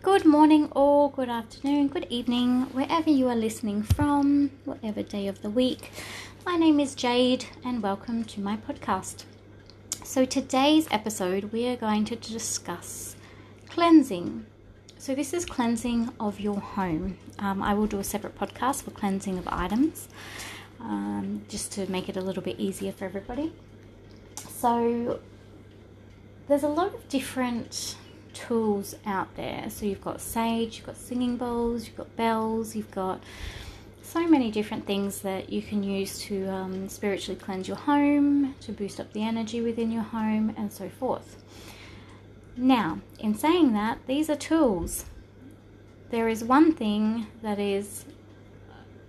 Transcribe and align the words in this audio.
Good 0.00 0.24
morning, 0.24 0.70
or 0.76 1.10
good 1.10 1.28
afternoon, 1.28 1.88
good 1.88 2.06
evening, 2.08 2.62
wherever 2.72 3.10
you 3.10 3.26
are 3.28 3.34
listening 3.34 3.82
from, 3.82 4.52
whatever 4.64 5.02
day 5.02 5.26
of 5.26 5.42
the 5.42 5.50
week. 5.50 5.90
My 6.46 6.56
name 6.56 6.78
is 6.78 6.94
Jade, 6.94 7.46
and 7.64 7.82
welcome 7.82 8.22
to 8.24 8.40
my 8.40 8.56
podcast. 8.56 9.24
So, 10.04 10.24
today's 10.24 10.86
episode, 10.92 11.50
we 11.52 11.66
are 11.66 11.74
going 11.74 12.04
to 12.06 12.16
discuss 12.16 13.16
cleansing. 13.68 14.46
So, 14.98 15.16
this 15.16 15.34
is 15.34 15.44
cleansing 15.44 16.10
of 16.20 16.38
your 16.38 16.60
home. 16.60 17.18
Um, 17.40 17.60
I 17.60 17.74
will 17.74 17.88
do 17.88 17.98
a 17.98 18.04
separate 18.04 18.38
podcast 18.38 18.84
for 18.84 18.92
cleansing 18.92 19.36
of 19.36 19.48
items 19.48 20.08
um, 20.78 21.42
just 21.48 21.72
to 21.72 21.90
make 21.90 22.08
it 22.08 22.16
a 22.16 22.20
little 22.20 22.42
bit 22.42 22.60
easier 22.60 22.92
for 22.92 23.04
everybody. 23.04 23.52
So, 24.36 25.18
there's 26.46 26.62
a 26.62 26.68
lot 26.68 26.94
of 26.94 27.08
different 27.08 27.96
tools 28.38 28.94
out 29.04 29.34
there. 29.36 29.68
So 29.68 29.86
you've 29.86 30.00
got 30.00 30.20
sage, 30.20 30.76
you've 30.76 30.86
got 30.86 30.96
singing 30.96 31.36
bowls, 31.36 31.86
you've 31.86 31.96
got 31.96 32.14
bells, 32.16 32.76
you've 32.76 32.90
got 32.90 33.22
so 34.02 34.26
many 34.26 34.50
different 34.50 34.86
things 34.86 35.20
that 35.20 35.50
you 35.50 35.60
can 35.60 35.82
use 35.82 36.18
to 36.20 36.46
um, 36.48 36.88
spiritually 36.88 37.38
cleanse 37.38 37.68
your 37.68 37.76
home, 37.76 38.54
to 38.60 38.72
boost 38.72 39.00
up 39.00 39.12
the 39.12 39.22
energy 39.22 39.60
within 39.60 39.90
your 39.90 40.02
home, 40.02 40.54
and 40.56 40.72
so 40.72 40.88
forth. 40.88 41.42
Now, 42.56 43.00
in 43.18 43.34
saying 43.34 43.72
that, 43.74 43.98
these 44.06 44.30
are 44.30 44.36
tools. 44.36 45.04
There 46.10 46.28
is 46.28 46.42
one 46.42 46.72
thing 46.72 47.26
that 47.42 47.58
is 47.58 48.04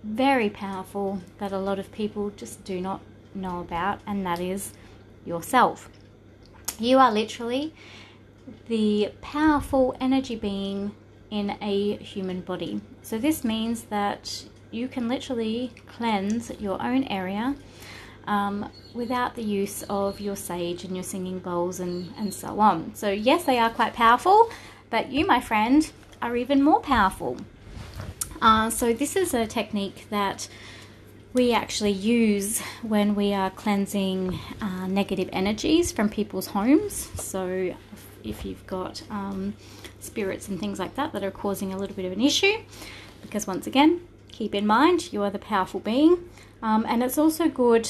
very 0.02 0.50
powerful 0.50 1.20
that 1.38 1.52
a 1.52 1.58
lot 1.58 1.78
of 1.78 1.92
people 1.92 2.30
just 2.30 2.64
do 2.64 2.80
not 2.80 3.00
know 3.34 3.60
about, 3.60 4.00
and 4.06 4.26
that 4.26 4.40
is 4.40 4.72
yourself. 5.24 5.88
You 6.78 6.98
are 6.98 7.12
literally 7.12 7.72
the 8.68 9.12
powerful 9.20 9.96
energy 10.00 10.36
being 10.36 10.92
in 11.30 11.56
a 11.60 11.96
human 11.96 12.40
body. 12.40 12.80
So, 13.02 13.18
this 13.18 13.44
means 13.44 13.82
that 13.84 14.44
you 14.70 14.88
can 14.88 15.08
literally 15.08 15.72
cleanse 15.86 16.50
your 16.60 16.80
own 16.82 17.04
area 17.04 17.54
um, 18.26 18.70
without 18.94 19.34
the 19.34 19.42
use 19.42 19.82
of 19.88 20.20
your 20.20 20.36
sage 20.36 20.84
and 20.84 20.94
your 20.94 21.02
singing 21.02 21.38
bowls 21.38 21.80
and, 21.80 22.12
and 22.16 22.32
so 22.32 22.60
on. 22.60 22.94
So, 22.94 23.10
yes, 23.10 23.44
they 23.44 23.58
are 23.58 23.70
quite 23.70 23.94
powerful, 23.94 24.50
but 24.90 25.10
you, 25.10 25.26
my 25.26 25.40
friend, 25.40 25.90
are 26.22 26.36
even 26.36 26.62
more 26.62 26.80
powerful. 26.80 27.38
Uh, 28.42 28.70
so, 28.70 28.92
this 28.92 29.16
is 29.16 29.34
a 29.34 29.46
technique 29.46 30.06
that 30.10 30.48
we 31.32 31.52
actually 31.52 31.92
use 31.92 32.60
when 32.82 33.14
we 33.14 33.32
are 33.32 33.50
cleansing 33.50 34.38
uh, 34.60 34.86
negative 34.88 35.28
energies 35.32 35.92
from 35.92 36.08
people's 36.08 36.48
homes. 36.48 37.08
So, 37.20 37.74
if 38.24 38.44
you've 38.44 38.66
got 38.66 39.02
um, 39.10 39.54
spirits 40.00 40.48
and 40.48 40.58
things 40.58 40.78
like 40.78 40.94
that 40.96 41.12
that 41.12 41.22
are 41.22 41.30
causing 41.30 41.72
a 41.72 41.78
little 41.78 41.96
bit 41.96 42.04
of 42.04 42.12
an 42.12 42.20
issue, 42.20 42.58
because 43.22 43.46
once 43.46 43.66
again, 43.66 44.00
keep 44.28 44.54
in 44.54 44.66
mind 44.66 45.12
you 45.12 45.22
are 45.22 45.30
the 45.30 45.38
powerful 45.38 45.80
being, 45.80 46.18
um, 46.62 46.84
and 46.88 47.02
it's 47.02 47.18
also 47.18 47.48
good. 47.48 47.88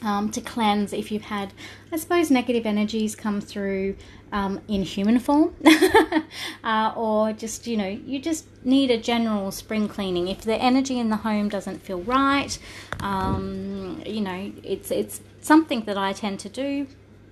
Um, 0.00 0.30
to 0.30 0.40
cleanse 0.40 0.92
if 0.92 1.10
you've 1.10 1.22
had, 1.22 1.52
I 1.90 1.96
suppose, 1.96 2.30
negative 2.30 2.66
energies 2.66 3.16
come 3.16 3.40
through 3.40 3.96
um, 4.32 4.60
in 4.68 4.82
human 4.82 5.18
form, 5.18 5.54
uh, 6.64 6.92
or 6.94 7.32
just 7.32 7.66
you 7.66 7.76
know 7.76 7.88
you 7.88 8.20
just 8.20 8.46
need 8.64 8.90
a 8.90 8.98
general 8.98 9.50
spring 9.50 9.88
cleaning. 9.88 10.28
If 10.28 10.42
the 10.42 10.56
energy 10.56 10.98
in 10.98 11.08
the 11.10 11.16
home 11.16 11.48
doesn't 11.48 11.82
feel 11.82 12.00
right, 12.02 12.58
um, 13.00 14.02
you 14.06 14.20
know 14.20 14.52
it's 14.62 14.90
it's 14.90 15.20
something 15.40 15.82
that 15.82 15.96
I 15.96 16.12
tend 16.12 16.40
to 16.40 16.48
do 16.48 16.86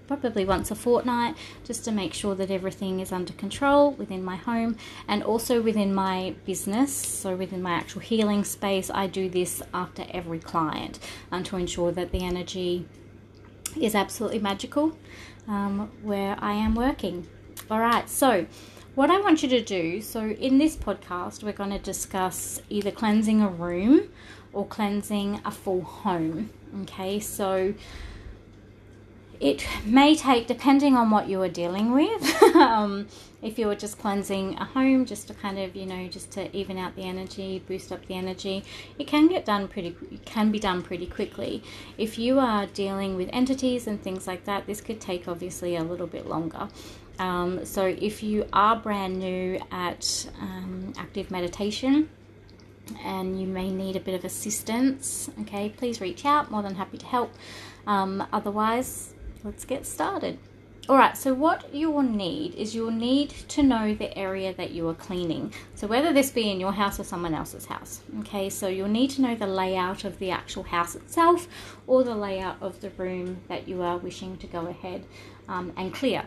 probably 0.06 0.44
once 0.44 0.70
a 0.70 0.74
fortnight 0.74 1.36
just 1.64 1.84
to 1.84 1.92
make 1.92 2.14
sure 2.14 2.34
that 2.34 2.50
everything 2.50 3.00
is 3.00 3.12
under 3.12 3.32
control 3.34 3.92
within 3.92 4.24
my 4.24 4.36
home 4.36 4.76
and 5.08 5.22
also 5.22 5.60
within 5.60 5.94
my 5.94 6.34
business. 6.44 6.92
So 6.92 7.34
within 7.36 7.62
my 7.62 7.72
actual 7.72 8.00
healing 8.00 8.44
space 8.44 8.90
I 8.90 9.06
do 9.06 9.28
this 9.28 9.62
after 9.74 10.04
every 10.10 10.38
client 10.38 10.98
um, 11.32 11.42
to 11.44 11.56
ensure 11.56 11.92
that 11.92 12.12
the 12.12 12.24
energy 12.24 12.86
is 13.80 13.94
absolutely 13.94 14.38
magical 14.38 14.96
um, 15.48 15.90
where 16.02 16.36
I 16.38 16.52
am 16.52 16.74
working. 16.74 17.26
All 17.70 17.80
right 17.80 18.08
so 18.08 18.46
what 18.94 19.10
I 19.10 19.20
want 19.20 19.42
you 19.42 19.48
to 19.50 19.60
do 19.60 20.00
so 20.00 20.20
in 20.20 20.58
this 20.58 20.76
podcast 20.76 21.42
we're 21.42 21.52
going 21.52 21.70
to 21.70 21.78
discuss 21.78 22.60
either 22.70 22.90
cleansing 22.90 23.42
a 23.42 23.48
room 23.48 24.08
or 24.52 24.66
cleansing 24.66 25.40
a 25.44 25.50
full 25.50 25.82
home 25.82 26.50
okay? 26.82 27.20
So 27.20 27.74
it 29.40 29.66
may 29.84 30.14
take, 30.14 30.46
depending 30.46 30.96
on 30.96 31.10
what 31.10 31.28
you 31.28 31.40
are 31.42 31.48
dealing 31.48 31.92
with, 31.92 32.42
um, 32.56 33.06
if 33.42 33.58
you 33.58 33.68
are 33.68 33.74
just 33.74 33.98
cleansing 33.98 34.56
a 34.56 34.64
home, 34.64 35.04
just 35.04 35.28
to 35.28 35.34
kind 35.34 35.58
of, 35.58 35.76
you 35.76 35.86
know, 35.86 36.08
just 36.08 36.30
to 36.32 36.54
even 36.56 36.78
out 36.78 36.96
the 36.96 37.02
energy, 37.02 37.62
boost 37.66 37.92
up 37.92 38.04
the 38.06 38.14
energy, 38.14 38.64
it 38.98 39.06
can 39.06 39.28
get 39.28 39.44
done 39.44 39.68
pretty, 39.68 39.96
can 40.24 40.50
be 40.50 40.58
done 40.58 40.82
pretty 40.82 41.06
quickly. 41.06 41.62
If 41.98 42.18
you 42.18 42.38
are 42.38 42.66
dealing 42.66 43.16
with 43.16 43.28
entities 43.32 43.86
and 43.86 44.02
things 44.02 44.26
like 44.26 44.44
that, 44.44 44.66
this 44.66 44.80
could 44.80 45.00
take 45.00 45.28
obviously 45.28 45.76
a 45.76 45.82
little 45.82 46.06
bit 46.06 46.26
longer. 46.26 46.68
Um, 47.18 47.64
so 47.64 47.84
if 47.86 48.22
you 48.22 48.46
are 48.52 48.76
brand 48.76 49.18
new 49.18 49.60
at 49.70 50.28
um, 50.40 50.92
active 50.98 51.30
meditation, 51.30 52.08
and 53.04 53.40
you 53.40 53.46
may 53.46 53.70
need 53.70 53.96
a 53.96 54.00
bit 54.00 54.14
of 54.14 54.24
assistance, 54.24 55.28
okay, 55.40 55.68
please 55.68 56.00
reach 56.00 56.24
out. 56.24 56.50
More 56.50 56.62
than 56.62 56.76
happy 56.76 56.98
to 56.98 57.06
help. 57.06 57.34
Um, 57.86 58.26
otherwise, 58.32 59.14
let's 59.46 59.64
get 59.64 59.86
started. 59.86 60.38
Alright, 60.88 61.16
so 61.16 61.32
what 61.32 61.72
you 61.74 61.90
will 61.90 62.02
need 62.02 62.54
is 62.54 62.74
you'll 62.74 62.90
need 62.90 63.30
to 63.30 63.62
know 63.62 63.94
the 63.94 64.16
area 64.18 64.52
that 64.54 64.72
you 64.72 64.88
are 64.88 64.94
cleaning. 64.94 65.52
So 65.74 65.86
whether 65.86 66.12
this 66.12 66.30
be 66.30 66.50
in 66.50 66.60
your 66.60 66.72
house 66.72 67.00
or 67.00 67.04
someone 67.04 67.34
else's 67.34 67.66
house. 67.66 68.02
Okay, 68.20 68.50
so 68.50 68.68
you'll 68.68 68.88
need 68.88 69.10
to 69.10 69.22
know 69.22 69.34
the 69.34 69.46
layout 69.46 70.04
of 70.04 70.18
the 70.18 70.30
actual 70.30 70.64
house 70.64 70.94
itself 70.94 71.48
or 71.86 72.04
the 72.04 72.14
layout 72.14 72.56
of 72.60 72.80
the 72.80 72.90
room 72.90 73.38
that 73.48 73.68
you 73.68 73.82
are 73.82 73.98
wishing 73.98 74.36
to 74.38 74.46
go 74.46 74.66
ahead 74.66 75.04
um, 75.48 75.72
and 75.76 75.94
clear. 75.94 76.24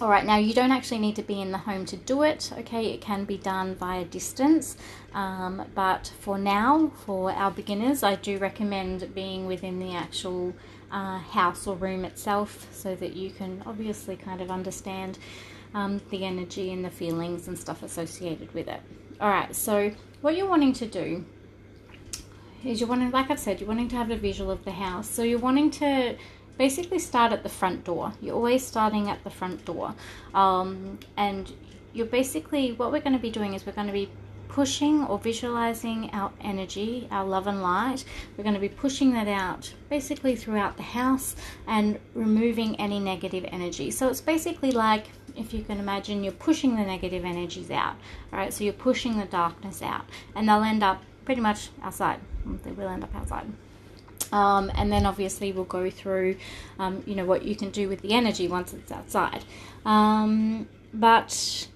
Alright, 0.00 0.24
now 0.24 0.36
you 0.36 0.54
don't 0.54 0.72
actually 0.72 1.00
need 1.00 1.16
to 1.16 1.22
be 1.22 1.40
in 1.40 1.52
the 1.52 1.58
home 1.58 1.84
to 1.86 1.96
do 1.96 2.22
it, 2.22 2.50
okay? 2.58 2.86
It 2.86 3.02
can 3.02 3.26
be 3.26 3.36
done 3.36 3.74
via 3.74 4.04
distance, 4.04 4.78
um, 5.12 5.66
but 5.74 6.12
for 6.20 6.38
now, 6.38 6.90
for 7.04 7.30
our 7.30 7.50
beginners, 7.50 8.02
I 8.02 8.14
do 8.14 8.38
recommend 8.38 9.14
being 9.14 9.44
within 9.44 9.78
the 9.78 9.94
actual 9.94 10.54
uh, 10.90 11.18
house 11.18 11.66
or 11.66 11.76
room 11.76 12.04
itself 12.04 12.66
so 12.72 12.94
that 12.96 13.14
you 13.14 13.30
can 13.30 13.62
obviously 13.66 14.16
kind 14.16 14.40
of 14.40 14.50
understand 14.50 15.18
um, 15.74 16.00
the 16.10 16.24
energy 16.24 16.72
and 16.72 16.84
the 16.84 16.90
feelings 16.90 17.48
and 17.48 17.58
stuff 17.58 17.82
associated 17.82 18.52
with 18.54 18.68
it. 18.68 18.80
Alright, 19.20 19.54
so 19.54 19.92
what 20.20 20.36
you're 20.36 20.48
wanting 20.48 20.72
to 20.74 20.86
do 20.86 21.24
is 22.64 22.80
you're 22.80 22.88
wanting, 22.88 23.10
like 23.10 23.30
I've 23.30 23.38
said, 23.38 23.60
you're 23.60 23.68
wanting 23.68 23.88
to 23.88 23.96
have 23.96 24.10
a 24.10 24.16
visual 24.16 24.50
of 24.50 24.64
the 24.64 24.72
house. 24.72 25.08
So 25.08 25.22
you're 25.22 25.38
wanting 25.38 25.70
to 25.72 26.16
basically 26.58 26.98
start 26.98 27.32
at 27.32 27.42
the 27.42 27.48
front 27.48 27.84
door. 27.84 28.12
You're 28.20 28.34
always 28.34 28.66
starting 28.66 29.08
at 29.08 29.22
the 29.24 29.30
front 29.30 29.64
door. 29.64 29.94
Um, 30.34 30.98
and 31.16 31.52
you're 31.92 32.06
basically, 32.06 32.72
what 32.72 32.92
we're 32.92 33.00
going 33.00 33.14
to 33.14 33.22
be 33.22 33.30
doing 33.30 33.54
is 33.54 33.64
we're 33.64 33.72
going 33.72 33.86
to 33.86 33.92
be 33.92 34.10
pushing 34.52 35.04
or 35.04 35.18
visualizing 35.18 36.10
our 36.12 36.32
energy, 36.40 37.06
our 37.10 37.24
love 37.24 37.46
and 37.46 37.62
light. 37.62 38.04
We're 38.36 38.44
going 38.44 38.54
to 38.54 38.60
be 38.60 38.68
pushing 38.68 39.12
that 39.12 39.28
out 39.28 39.72
basically 39.88 40.36
throughout 40.36 40.76
the 40.76 40.82
house 40.82 41.36
and 41.66 41.98
removing 42.14 42.76
any 42.80 42.98
negative 42.98 43.44
energy. 43.52 43.90
So 43.90 44.08
it's 44.08 44.20
basically 44.20 44.72
like 44.72 45.06
if 45.36 45.54
you 45.54 45.62
can 45.62 45.78
imagine 45.78 46.24
you're 46.24 46.32
pushing 46.32 46.76
the 46.76 46.82
negative 46.82 47.24
energies 47.24 47.70
out, 47.70 47.96
right? 48.32 48.52
So 48.52 48.64
you're 48.64 48.72
pushing 48.72 49.18
the 49.18 49.26
darkness 49.26 49.82
out 49.82 50.04
and 50.34 50.48
they'll 50.48 50.62
end 50.62 50.82
up 50.82 51.02
pretty 51.24 51.40
much 51.40 51.70
outside. 51.82 52.20
They 52.64 52.72
will 52.72 52.88
end 52.88 53.04
up 53.04 53.14
outside. 53.14 53.46
Um, 54.32 54.70
and 54.74 54.92
then 54.92 55.06
obviously 55.06 55.52
we'll 55.52 55.64
go 55.64 55.90
through, 55.90 56.36
um, 56.78 57.02
you 57.06 57.14
know, 57.14 57.24
what 57.24 57.44
you 57.44 57.56
can 57.56 57.70
do 57.70 57.88
with 57.88 58.00
the 58.00 58.12
energy 58.12 58.48
once 58.48 58.72
it's 58.72 58.92
outside. 58.92 59.44
Um, 59.84 60.68
but 60.92 61.68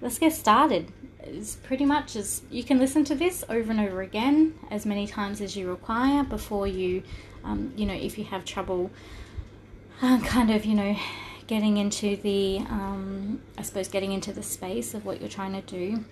let's 0.00 0.18
get 0.18 0.32
started 0.32 0.92
is 1.28 1.56
pretty 1.62 1.84
much 1.84 2.16
as 2.16 2.42
you 2.50 2.64
can 2.64 2.78
listen 2.78 3.04
to 3.04 3.14
this 3.14 3.44
over 3.48 3.70
and 3.70 3.80
over 3.80 4.02
again 4.02 4.54
as 4.70 4.86
many 4.86 5.06
times 5.06 5.40
as 5.40 5.56
you 5.56 5.68
require 5.68 6.24
before 6.24 6.66
you, 6.66 7.02
um, 7.44 7.72
you 7.76 7.86
know, 7.86 7.94
if 7.94 8.18
you 8.18 8.24
have 8.24 8.44
trouble, 8.44 8.90
uh, 10.02 10.20
kind 10.20 10.50
of, 10.50 10.64
you 10.64 10.74
know, 10.74 10.96
getting 11.46 11.76
into 11.76 12.16
the, 12.16 12.58
um, 12.70 13.40
I 13.58 13.62
suppose, 13.62 13.88
getting 13.88 14.12
into 14.12 14.32
the 14.32 14.42
space 14.42 14.94
of 14.94 15.04
what 15.04 15.20
you're 15.20 15.30
trying 15.30 15.52
to 15.52 15.60
do 15.60 16.04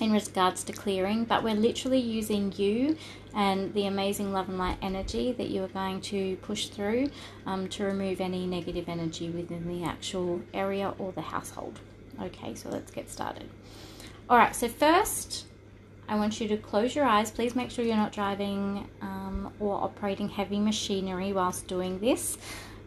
in 0.00 0.12
regards 0.12 0.64
to 0.64 0.72
clearing, 0.72 1.24
but 1.24 1.42
we're 1.42 1.54
literally 1.54 2.00
using 2.00 2.52
you 2.56 2.96
and 3.34 3.72
the 3.74 3.86
amazing 3.86 4.32
love 4.32 4.48
and 4.48 4.58
light 4.58 4.78
energy 4.82 5.32
that 5.32 5.48
you 5.48 5.62
are 5.62 5.68
going 5.68 6.00
to 6.00 6.36
push 6.36 6.68
through 6.68 7.08
um, 7.46 7.68
to 7.68 7.84
remove 7.84 8.20
any 8.20 8.46
negative 8.46 8.88
energy 8.88 9.28
within 9.30 9.68
the 9.68 9.84
actual 9.84 10.42
area 10.52 10.94
or 10.98 11.12
the 11.12 11.20
household. 11.20 11.78
Okay, 12.20 12.54
so 12.54 12.68
let's 12.68 12.90
get 12.90 13.10
started. 13.10 13.48
All 14.30 14.38
right, 14.38 14.56
so 14.56 14.68
first, 14.68 15.44
I 16.08 16.16
want 16.16 16.40
you 16.40 16.48
to 16.48 16.56
close 16.56 16.96
your 16.96 17.04
eyes. 17.04 17.30
Please 17.30 17.54
make 17.54 17.70
sure 17.70 17.84
you're 17.84 17.94
not 17.94 18.10
driving 18.10 18.88
um, 19.02 19.52
or 19.60 19.74
operating 19.74 20.30
heavy 20.30 20.58
machinery 20.58 21.34
whilst 21.34 21.66
doing 21.66 21.98
this, 21.98 22.38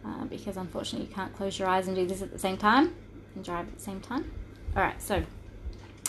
uh, 0.04 0.24
because 0.24 0.56
unfortunately 0.56 1.06
you 1.06 1.14
can't 1.14 1.32
close 1.36 1.56
your 1.56 1.68
eyes 1.68 1.86
and 1.86 1.94
do 1.94 2.08
this 2.08 2.22
at 2.22 2.32
the 2.32 2.38
same 2.40 2.56
time 2.56 2.92
and 3.36 3.44
drive 3.44 3.68
at 3.68 3.74
the 3.76 3.80
same 3.80 4.00
time. 4.00 4.28
All 4.76 4.82
right, 4.82 5.00
so 5.00 5.22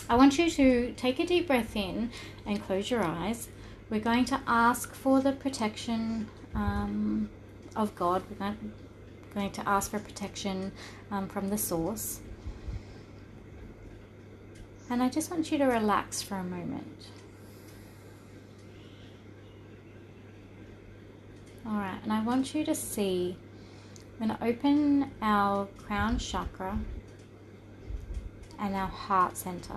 I 0.08 0.16
want 0.16 0.36
you 0.36 0.50
to 0.50 0.92
take 0.96 1.20
a 1.20 1.26
deep 1.26 1.46
breath 1.46 1.76
in 1.76 2.10
and 2.44 2.60
close 2.60 2.90
your 2.90 3.04
eyes. 3.04 3.48
We're 3.88 4.00
going 4.00 4.24
to 4.26 4.40
ask 4.48 4.92
for 4.92 5.20
the 5.20 5.30
protection 5.30 6.28
um, 6.56 7.30
of 7.76 7.94
God. 7.94 8.24
We're 8.40 8.56
going 9.32 9.52
to 9.52 9.68
ask 9.68 9.92
for 9.92 10.00
protection 10.00 10.72
um, 11.12 11.28
from 11.28 11.50
the 11.50 11.58
source. 11.58 12.18
And 14.90 15.00
I 15.00 15.08
just 15.08 15.30
want 15.30 15.52
you 15.52 15.58
to 15.58 15.66
relax 15.66 16.20
for 16.20 16.34
a 16.34 16.42
moment. 16.42 17.06
All 21.64 21.76
right, 21.76 22.00
and 22.02 22.12
I 22.12 22.20
want 22.24 22.56
you 22.56 22.64
to 22.64 22.74
see, 22.74 23.36
I'm 24.20 24.26
going 24.26 24.36
to 24.36 24.44
open 24.44 25.12
our 25.22 25.66
crown 25.78 26.18
chakra 26.18 26.76
and 28.58 28.74
our 28.74 28.88
heart 28.88 29.36
center. 29.36 29.76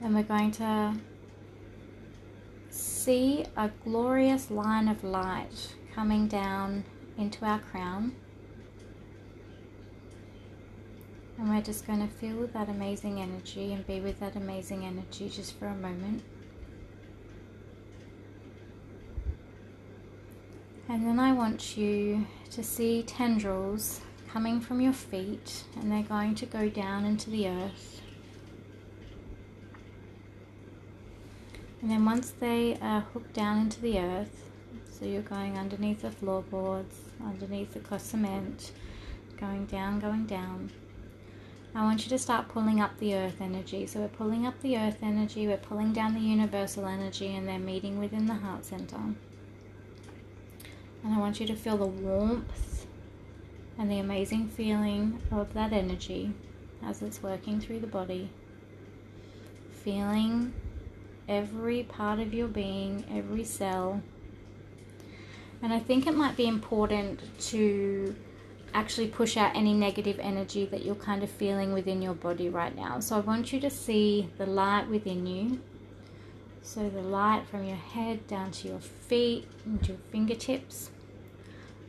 And 0.00 0.14
we're 0.14 0.22
going 0.22 0.52
to 0.52 0.94
see 2.70 3.44
a 3.56 3.68
glorious 3.82 4.48
line 4.48 4.86
of 4.86 5.02
light 5.02 5.74
coming 5.92 6.28
down 6.28 6.84
into 7.18 7.44
our 7.44 7.58
crown. 7.58 8.14
And 11.40 11.48
we're 11.48 11.62
just 11.62 11.86
going 11.86 12.06
to 12.06 12.14
feel 12.14 12.46
that 12.48 12.68
amazing 12.68 13.18
energy 13.18 13.72
and 13.72 13.86
be 13.86 13.98
with 13.98 14.20
that 14.20 14.36
amazing 14.36 14.84
energy 14.84 15.30
just 15.30 15.58
for 15.58 15.68
a 15.68 15.74
moment. 15.74 16.22
And 20.86 21.06
then 21.06 21.18
I 21.18 21.32
want 21.32 21.78
you 21.78 22.26
to 22.50 22.62
see 22.62 23.02
tendrils 23.04 24.02
coming 24.30 24.60
from 24.60 24.82
your 24.82 24.92
feet 24.92 25.64
and 25.76 25.90
they're 25.90 26.02
going 26.02 26.34
to 26.34 26.44
go 26.44 26.68
down 26.68 27.06
into 27.06 27.30
the 27.30 27.48
earth. 27.48 28.02
And 31.80 31.90
then 31.90 32.04
once 32.04 32.34
they 32.38 32.76
are 32.82 33.00
hooked 33.00 33.32
down 33.32 33.60
into 33.60 33.80
the 33.80 33.98
earth, 33.98 34.44
so 34.92 35.06
you're 35.06 35.22
going 35.22 35.56
underneath 35.56 36.02
the 36.02 36.10
floorboards, 36.10 36.96
underneath 37.24 37.72
the 37.72 37.98
cement, 37.98 38.72
going 39.38 39.64
down, 39.64 40.00
going 40.00 40.26
down. 40.26 40.70
I 41.72 41.84
want 41.84 42.04
you 42.04 42.10
to 42.10 42.18
start 42.18 42.48
pulling 42.48 42.80
up 42.80 42.98
the 42.98 43.14
earth 43.14 43.40
energy. 43.40 43.86
So 43.86 44.00
we're 44.00 44.08
pulling 44.08 44.44
up 44.44 44.60
the 44.60 44.76
earth 44.76 44.98
energy, 45.02 45.46
we're 45.46 45.56
pulling 45.56 45.92
down 45.92 46.14
the 46.14 46.20
universal 46.20 46.86
energy, 46.86 47.36
and 47.36 47.46
they're 47.46 47.60
meeting 47.60 47.98
within 47.98 48.26
the 48.26 48.34
heart 48.34 48.64
center. 48.64 48.96
And 48.96 51.14
I 51.14 51.18
want 51.18 51.38
you 51.38 51.46
to 51.46 51.54
feel 51.54 51.76
the 51.76 51.86
warmth 51.86 52.86
and 53.78 53.90
the 53.90 54.00
amazing 54.00 54.48
feeling 54.48 55.20
of 55.30 55.54
that 55.54 55.72
energy 55.72 56.32
as 56.84 57.02
it's 57.02 57.22
working 57.22 57.60
through 57.60 57.80
the 57.80 57.86
body. 57.86 58.30
Feeling 59.70 60.52
every 61.28 61.84
part 61.84 62.18
of 62.18 62.34
your 62.34 62.48
being, 62.48 63.04
every 63.10 63.44
cell. 63.44 64.02
And 65.62 65.72
I 65.72 65.78
think 65.78 66.06
it 66.06 66.16
might 66.16 66.36
be 66.36 66.48
important 66.48 67.20
to 67.50 68.16
actually 68.74 69.08
push 69.08 69.36
out 69.36 69.54
any 69.56 69.74
negative 69.74 70.18
energy 70.20 70.64
that 70.66 70.84
you're 70.84 70.94
kind 70.94 71.22
of 71.22 71.30
feeling 71.30 71.72
within 71.72 72.02
your 72.02 72.14
body 72.14 72.48
right 72.48 72.74
now. 72.74 73.00
So 73.00 73.16
I 73.16 73.20
want 73.20 73.52
you 73.52 73.60
to 73.60 73.70
see 73.70 74.28
the 74.38 74.46
light 74.46 74.88
within 74.88 75.26
you. 75.26 75.60
So 76.62 76.88
the 76.88 77.02
light 77.02 77.46
from 77.50 77.64
your 77.64 77.76
head 77.76 78.26
down 78.26 78.50
to 78.52 78.68
your 78.68 78.80
feet 78.80 79.48
and 79.64 79.86
your 79.86 79.96
fingertips. 80.12 80.90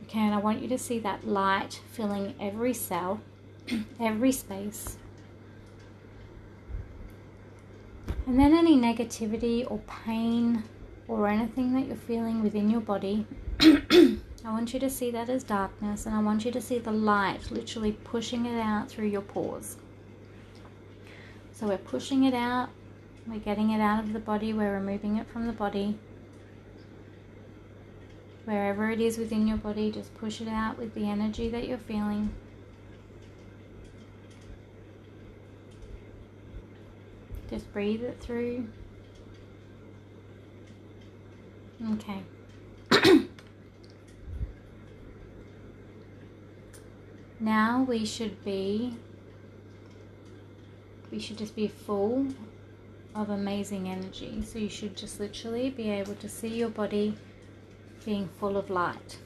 Okay, 0.04 0.20
and 0.20 0.34
I 0.34 0.38
want 0.38 0.60
you 0.60 0.68
to 0.68 0.78
see 0.78 0.98
that 1.00 1.26
light 1.26 1.80
filling 1.92 2.34
every 2.40 2.74
cell, 2.74 3.20
every 4.00 4.32
space. 4.32 4.96
And 8.26 8.38
then 8.38 8.54
any 8.54 8.76
negativity 8.76 9.70
or 9.70 9.78
pain 9.78 10.64
or 11.08 11.28
anything 11.28 11.74
that 11.74 11.86
you're 11.86 11.96
feeling 11.96 12.42
within 12.42 12.70
your 12.70 12.80
body, 12.80 13.26
I 14.44 14.50
want 14.50 14.74
you 14.74 14.80
to 14.80 14.90
see 14.90 15.10
that 15.12 15.28
as 15.28 15.44
darkness 15.44 16.06
and 16.06 16.14
I 16.14 16.22
want 16.22 16.44
you 16.44 16.50
to 16.50 16.60
see 16.60 16.78
the 16.78 16.92
light 16.92 17.50
literally 17.50 17.92
pushing 17.92 18.46
it 18.46 18.60
out 18.60 18.88
through 18.88 19.06
your 19.06 19.22
pores. 19.22 19.76
So 21.52 21.68
we're 21.68 21.78
pushing 21.78 22.24
it 22.24 22.34
out, 22.34 22.70
we're 23.26 23.38
getting 23.38 23.70
it 23.70 23.80
out 23.80 24.02
of 24.02 24.12
the 24.12 24.18
body, 24.18 24.52
we're 24.52 24.74
removing 24.74 25.16
it 25.16 25.28
from 25.28 25.46
the 25.46 25.52
body 25.52 25.96
wherever 28.44 28.90
it 28.90 29.00
is 29.00 29.18
within 29.18 29.46
your 29.46 29.56
body, 29.56 29.90
just 29.90 30.14
push 30.14 30.40
it 30.40 30.48
out 30.48 30.78
with 30.78 30.94
the 30.94 31.08
energy 31.08 31.48
that 31.48 31.68
you're 31.68 31.78
feeling. 31.78 32.32
Just 37.48 37.70
breathe 37.72 38.02
it 38.02 38.18
through. 38.20 38.66
Okay. 41.94 42.22
Now 47.42 47.82
we 47.82 48.04
should 48.04 48.44
be, 48.44 48.94
we 51.10 51.18
should 51.18 51.38
just 51.38 51.56
be 51.56 51.66
full 51.66 52.28
of 53.14 53.30
amazing 53.30 53.88
energy. 53.88 54.42
So 54.42 54.58
you 54.58 54.68
should 54.68 54.96
just 54.96 55.18
literally 55.18 55.70
be 55.70 55.90
able 55.90 56.14
to 56.14 56.28
see 56.28 56.48
your 56.48 56.68
body 56.68 57.16
being 58.04 58.28
full 58.38 58.56
of 58.56 58.70
light. 58.70 59.18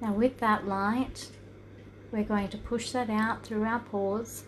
Now 0.00 0.12
with 0.12 0.38
that 0.38 0.66
light, 0.66 1.28
we're 2.10 2.24
going 2.24 2.48
to 2.48 2.58
push 2.58 2.90
that 2.90 3.08
out 3.08 3.44
through 3.44 3.64
our 3.64 3.78
pores. 3.80 4.44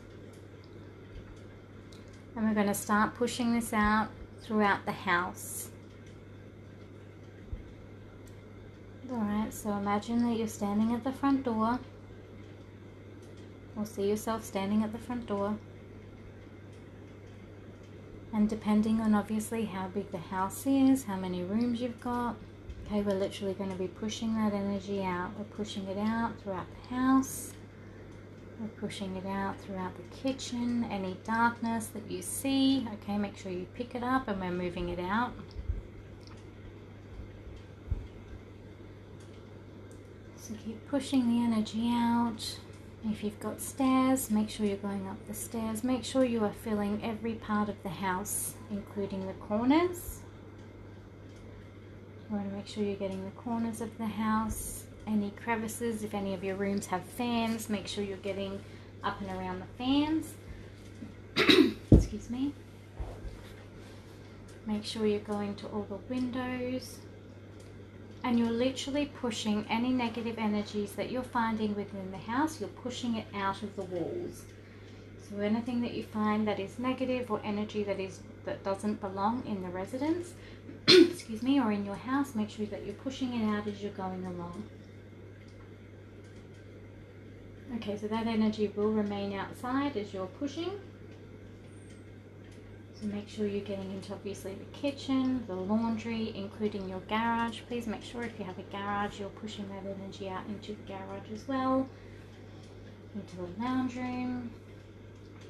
And 2.35 2.49
we're 2.49 2.55
going 2.55 2.67
to 2.67 2.75
start 2.75 3.15
pushing 3.15 3.55
this 3.55 3.73
out 3.73 4.09
throughout 4.43 4.85
the 4.85 4.93
house. 4.93 5.69
Alright, 9.11 9.53
so 9.53 9.71
imagine 9.73 10.23
that 10.29 10.37
you're 10.37 10.49
standing 10.49 10.95
at 10.95 11.05
the 11.05 11.13
front 11.13 11.45
door. 11.45 11.79
Or 13.77 13.87
see 13.87 14.09
yourself 14.09 14.45
standing 14.45 14.83
at 14.83 14.93
the 14.93 14.99
front 14.99 15.27
door 15.27 15.57
and 18.33 18.49
depending 18.49 19.01
on 19.01 19.15
obviously 19.15 19.65
how 19.67 19.89
big 19.89 20.11
the 20.11 20.19
house 20.19 20.67
is, 20.67 21.05
how 21.05 21.17
many 21.17 21.43
rooms 21.43 21.81
you've 21.81 22.01
got. 22.01 22.37
Okay, 22.87 23.03
we're 23.03 23.19
literally 23.19 23.55
going 23.55 23.71
to 23.71 23.77
be 23.77 23.89
pushing 23.89 24.35
that 24.35 24.55
energy 24.55 25.03
out. 25.03 25.31
We're 25.39 25.45
pushing 25.45 25.87
it 25.87 25.99
out 25.99 26.33
throughout 26.43 26.67
the 26.71 26.95
house. 26.95 27.53
We're 28.59 28.69
pushing 28.69 29.17
it 29.17 29.27
out 29.27 29.61
throughout 29.61 29.93
the 29.97 30.17
kitchen. 30.17 30.87
Any 30.91 31.17
darkness 31.25 31.87
that 31.89 32.11
you 32.11 32.23
see, 32.23 32.87
okay, 32.95 33.19
make 33.19 33.37
sure 33.37 33.53
you 33.53 33.67
pick 33.75 33.95
it 33.95 34.03
up 34.03 34.29
and 34.29 34.41
we're 34.41 34.51
moving 34.51 34.89
it 34.89 34.99
out. 34.99 35.33
So 40.43 40.55
keep 40.67 40.89
pushing 40.89 41.29
the 41.29 41.45
energy 41.45 41.89
out. 41.93 42.59
If 43.09 43.23
you've 43.23 43.39
got 43.39 43.61
stairs, 43.61 44.29
make 44.29 44.51
sure 44.51 44.67
you're 44.67 44.77
going 44.77 45.07
up 45.07 45.25
the 45.29 45.35
stairs. 45.35 45.85
Make 45.85 46.03
sure 46.03 46.25
you 46.25 46.43
are 46.43 46.53
filling 46.65 47.01
every 47.05 47.35
part 47.35 47.69
of 47.69 47.81
the 47.85 47.89
house, 47.89 48.55
including 48.73 49.25
the 49.29 49.35
corners. 49.35 50.19
You 52.29 52.37
want 52.37 52.51
to 52.51 52.57
make 52.57 52.67
sure 52.67 52.83
you're 52.83 52.97
getting 52.97 53.25
the 53.25 53.31
corners 53.31 53.81
of 53.81 53.97
the 53.99 54.07
house, 54.07 54.83
any 55.07 55.31
crevices. 55.31 56.03
If 56.03 56.13
any 56.13 56.35
of 56.35 56.43
your 56.43 56.57
rooms 56.57 56.87
have 56.87 57.05
fans, 57.05 57.69
make 57.69 57.87
sure 57.87 58.03
you're 58.03 58.17
getting 58.17 58.61
up 59.05 59.21
and 59.21 59.31
around 59.31 59.61
the 59.61 59.67
fans. 59.79 60.35
Excuse 61.93 62.31
me. 62.31 62.53
Make 64.67 64.85
sure 64.85 65.07
you're 65.07 65.21
going 65.21 65.55
to 65.55 65.69
all 65.69 65.87
the 65.89 65.99
windows 66.13 66.99
and 68.25 68.39
you're 68.39 68.51
literally 68.51 69.07
pushing 69.21 69.67
any 69.69 69.91
negative 69.91 70.39
energies 70.39 70.93
that 70.93 71.11
you're 71.11 71.23
finding 71.23 71.75
within 71.75 72.11
the 72.11 72.19
house, 72.19 72.61
you're 72.61 72.69
pushing 72.69 73.17
it 73.17 73.27
out 73.35 73.63
of 73.63 73.75
the 73.77 73.83
walls. 73.83 74.45
So 75.29 75.39
anything 75.41 75.81
that 75.81 75.95
you 75.95 76.03
find 76.03 76.47
that 76.47 76.61
is 76.61 76.79
negative 76.79 77.31
or 77.31 77.41
energy 77.45 77.83
that 77.85 77.99
is 77.99 78.21
that 78.45 78.63
doesn't 78.65 79.01
belong 79.01 79.43
in 79.47 79.63
the 79.63 79.69
residence, 79.69 80.35
excuse 80.89 81.43
me, 81.43 81.61
or 81.61 81.73
in 81.73 81.85
your 81.85 81.95
house, 81.95 82.35
make 82.35 82.51
sure 82.51 82.67
that 82.67 82.85
you're 82.85 82.95
pushing 82.95 83.33
it 83.41 83.57
out 83.57 83.67
as 83.67 83.83
you're 83.83 83.93
going 83.93 84.25
along. 84.27 84.65
Okay, 87.77 87.97
so 87.97 88.07
that 88.09 88.27
energy 88.27 88.71
will 88.77 88.93
remain 88.93 89.33
outside 89.33 89.97
as 89.97 90.13
you're 90.13 90.27
pushing. 90.27 90.73
Make 93.03 93.29
sure 93.29 93.47
you're 93.47 93.65
getting 93.65 93.91
into 93.91 94.13
obviously 94.13 94.55
the 94.55 94.79
kitchen, 94.79 95.45
the 95.47 95.55
laundry, 95.55 96.33
including 96.37 96.89
your 96.89 97.01
garage. 97.01 97.61
Please 97.69 97.87
make 97.87 98.03
sure 98.03 98.23
if 98.23 98.39
you 98.39 98.45
have 98.45 98.59
a 98.59 98.63
garage, 98.63 99.19
you're 99.19 99.29
pushing 99.29 99.69
that 99.69 99.83
energy 99.85 100.29
out 100.29 100.47
into 100.47 100.73
the 100.73 100.93
garage 100.93 101.31
as 101.35 101.47
well, 101.49 101.89
into 103.15 103.37
the 103.37 103.49
lounge 103.63 103.97
room. 103.97 104.51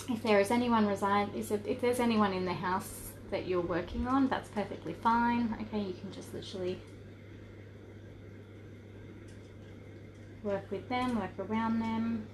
If 0.09 0.23
there 0.23 0.40
is 0.40 0.50
anyone 0.50 0.87
reside, 0.87 1.28
if 1.35 1.80
there's 1.80 2.00
anyone 2.00 2.32
in 2.32 2.47
the 2.47 2.54
house 2.54 3.12
that 3.30 3.47
you're 3.47 3.61
working 3.61 4.09
on, 4.09 4.28
that's 4.28 4.49
perfectly 4.49 4.94
fine. 4.94 5.54
Okay, 5.61 5.80
you 5.80 5.92
can 5.92 6.11
just 6.11 6.32
literally 6.35 6.80
work 10.42 10.71
with 10.71 10.88
them, 10.88 11.21
work 11.21 11.38
around 11.38 11.80
them. 11.80 12.26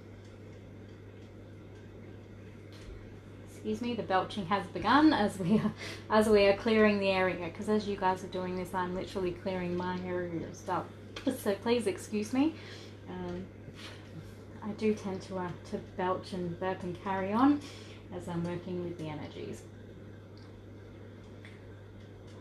Excuse 3.69 3.87
me, 3.87 3.93
the 3.93 4.01
belching 4.01 4.47
has 4.47 4.65
begun 4.67 5.13
as 5.13 5.37
we 5.37 5.59
are, 5.59 5.71
as 6.09 6.27
we 6.27 6.47
are 6.47 6.57
clearing 6.57 6.99
the 6.99 7.09
area. 7.09 7.45
Because 7.45 7.69
as 7.69 7.87
you 7.87 7.95
guys 7.95 8.23
are 8.23 8.29
doing 8.29 8.55
this, 8.55 8.73
I'm 8.73 8.95
literally 8.95 9.31
clearing 9.31 9.77
my 9.77 9.99
area 10.07 10.47
of 10.47 10.55
stuff. 10.55 10.85
So 11.43 11.53
please 11.53 11.85
excuse 11.85 12.33
me. 12.33 12.55
Um, 13.09 13.45
I 14.63 14.69
do 14.69 14.95
tend 14.95 15.21
to 15.23 15.37
uh, 15.37 15.49
to 15.69 15.77
belch 15.97 16.33
and 16.33 16.59
burp 16.59 16.81
and 16.81 16.97
carry 17.03 17.31
on 17.31 17.61
as 18.15 18.27
I'm 18.27 18.43
working 18.43 18.83
with 18.83 18.97
the 18.97 19.07
energies. 19.07 19.61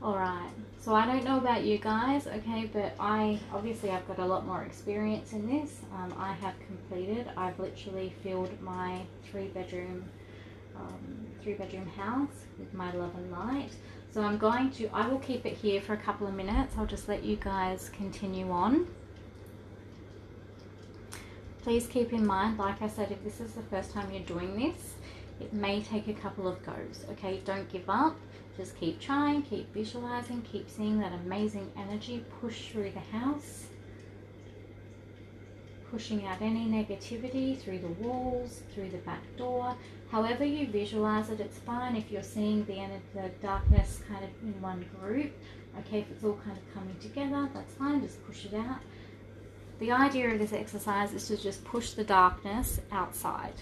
Alright, 0.00 0.52
so 0.80 0.94
I 0.94 1.06
don't 1.06 1.24
know 1.24 1.38
about 1.38 1.64
you 1.64 1.76
guys, 1.78 2.28
okay, 2.28 2.70
but 2.72 2.94
I 3.00 3.40
obviously 3.52 3.90
I've 3.90 4.06
got 4.06 4.20
a 4.20 4.24
lot 4.24 4.46
more 4.46 4.62
experience 4.62 5.32
in 5.32 5.46
this. 5.48 5.80
Um, 5.92 6.14
I 6.16 6.34
have 6.34 6.54
completed, 6.66 7.26
I've 7.36 7.58
literally 7.58 8.14
filled 8.22 8.62
my 8.62 9.00
three 9.28 9.48
bedroom 9.48 10.08
um, 10.78 11.26
three 11.42 11.54
bedroom 11.54 11.88
house 11.88 12.44
with 12.58 12.72
my 12.74 12.92
love 12.92 13.14
and 13.16 13.30
light. 13.30 13.70
So 14.12 14.22
I'm 14.22 14.38
going 14.38 14.70
to, 14.72 14.88
I 14.92 15.06
will 15.06 15.18
keep 15.18 15.44
it 15.44 15.56
here 15.56 15.80
for 15.80 15.92
a 15.92 15.98
couple 15.98 16.26
of 16.26 16.34
minutes. 16.34 16.74
I'll 16.78 16.86
just 16.86 17.08
let 17.08 17.24
you 17.24 17.36
guys 17.36 17.90
continue 17.90 18.50
on. 18.50 18.86
Please 21.62 21.86
keep 21.86 22.12
in 22.12 22.26
mind, 22.26 22.58
like 22.58 22.80
I 22.80 22.88
said, 22.88 23.10
if 23.10 23.22
this 23.22 23.40
is 23.40 23.52
the 23.52 23.62
first 23.62 23.92
time 23.92 24.10
you're 24.10 24.22
doing 24.22 24.56
this, 24.56 24.94
it 25.40 25.52
may 25.52 25.82
take 25.82 26.08
a 26.08 26.14
couple 26.14 26.48
of 26.48 26.64
goes, 26.64 27.04
okay? 27.10 27.40
Don't 27.44 27.70
give 27.70 27.88
up 27.88 28.16
just 28.58 28.76
keep 28.76 29.00
trying, 29.00 29.42
keep 29.42 29.72
visualizing, 29.72 30.42
keep 30.42 30.68
seeing 30.68 30.98
that 30.98 31.12
amazing 31.12 31.70
energy 31.76 32.24
push 32.40 32.70
through 32.70 32.90
the 32.90 33.16
house, 33.16 33.66
pushing 35.90 36.26
out 36.26 36.40
any 36.40 36.66
negativity 36.66 37.58
through 37.58 37.78
the 37.78 37.88
walls, 37.88 38.62
through 38.74 38.90
the 38.90 38.98
back 38.98 39.22
door. 39.36 39.74
However 40.10 40.44
you 40.44 40.66
visualize 40.66 41.30
it, 41.30 41.40
it's 41.40 41.58
fine 41.58 41.96
if 41.96 42.10
you're 42.10 42.22
seeing 42.22 42.64
the, 42.64 42.74
end 42.74 42.92
of 42.94 43.22
the 43.22 43.28
darkness 43.40 44.00
kind 44.08 44.24
of 44.24 44.30
in 44.42 44.60
one 44.60 44.84
group. 45.00 45.32
Okay, 45.80 46.00
if 46.00 46.10
it's 46.10 46.24
all 46.24 46.38
kind 46.44 46.56
of 46.56 46.74
coming 46.74 46.96
together, 47.00 47.48
that's 47.54 47.74
fine, 47.74 48.00
just 48.00 48.24
push 48.26 48.44
it 48.46 48.54
out. 48.54 48.80
The 49.78 49.92
idea 49.92 50.30
of 50.30 50.38
this 50.38 50.52
exercise 50.52 51.12
is 51.12 51.28
to 51.28 51.36
just 51.36 51.64
push 51.64 51.90
the 51.90 52.04
darkness 52.04 52.80
outside. 52.90 53.54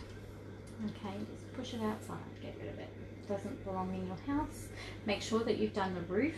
Okay, 0.84 1.14
just 1.32 1.52
push 1.54 1.74
it 1.74 1.82
outside, 1.82 2.16
get 2.42 2.56
rid 2.60 2.72
of 2.72 2.78
it 2.78 2.88
doesn't 3.28 3.64
belong 3.64 3.94
in 3.94 4.06
your 4.06 4.36
house. 4.36 4.68
Make 5.04 5.22
sure 5.22 5.40
that 5.40 5.58
you've 5.58 5.74
done 5.74 5.94
the 5.94 6.00
roof, 6.02 6.36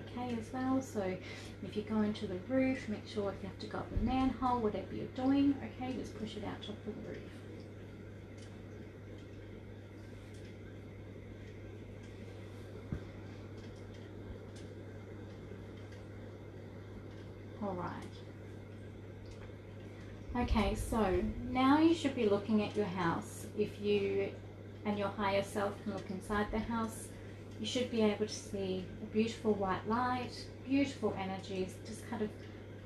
okay, 0.00 0.36
as 0.38 0.52
well. 0.52 0.80
So 0.80 1.16
if 1.62 1.76
you 1.76 1.82
go 1.82 2.02
into 2.02 2.26
the 2.26 2.38
roof, 2.48 2.88
make 2.88 3.06
sure 3.06 3.30
if 3.30 3.42
you 3.42 3.48
have 3.48 3.58
to 3.60 3.66
go 3.66 3.78
up 3.78 3.90
the 3.90 4.04
manhole, 4.04 4.60
whatever 4.60 4.94
you're 4.94 5.06
doing, 5.16 5.54
okay, 5.62 5.92
just 5.94 6.18
push 6.18 6.36
it 6.36 6.44
out 6.44 6.62
top 6.62 6.76
of 6.86 6.94
the 6.94 7.08
roof. 7.10 7.18
All 17.62 17.74
right. 17.74 18.16
Okay, 20.42 20.74
so 20.74 21.22
now 21.50 21.78
you 21.78 21.94
should 21.94 22.14
be 22.14 22.28
looking 22.28 22.62
at 22.62 22.76
your 22.76 22.86
house. 22.86 23.46
If 23.56 23.80
you 23.80 24.28
and 24.84 24.98
your 24.98 25.08
higher 25.08 25.42
self 25.42 25.72
can 25.82 25.94
look 25.94 26.08
inside 26.10 26.50
the 26.52 26.58
house, 26.58 27.08
you 27.60 27.66
should 27.66 27.90
be 27.90 28.02
able 28.02 28.26
to 28.26 28.32
see 28.32 28.84
a 29.02 29.06
beautiful 29.06 29.54
white 29.54 29.86
light, 29.88 30.32
beautiful 30.66 31.16
energies 31.18 31.74
just 31.86 32.08
kind 32.10 32.22
of 32.22 32.30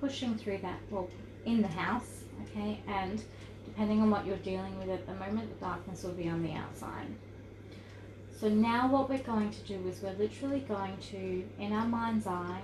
pushing 0.00 0.36
through 0.36 0.58
that, 0.58 0.78
well, 0.90 1.08
in 1.44 1.62
the 1.62 1.68
house, 1.68 2.24
okay? 2.42 2.80
And 2.86 3.22
depending 3.64 4.00
on 4.00 4.10
what 4.10 4.26
you're 4.26 4.36
dealing 4.38 4.78
with 4.78 4.90
at 4.90 5.06
the 5.06 5.14
moment, 5.14 5.58
the 5.58 5.64
darkness 5.64 6.02
will 6.02 6.12
be 6.12 6.28
on 6.28 6.42
the 6.42 6.52
outside. 6.52 7.06
So 8.38 8.48
now 8.48 8.88
what 8.88 9.10
we're 9.10 9.18
going 9.18 9.50
to 9.50 9.60
do 9.60 9.86
is 9.88 10.00
we're 10.02 10.12
literally 10.12 10.60
going 10.60 10.96
to, 11.10 11.44
in 11.58 11.72
our 11.72 11.86
mind's 11.86 12.26
eye, 12.26 12.62